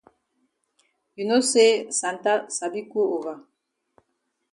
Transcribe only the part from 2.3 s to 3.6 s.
sabi cold over.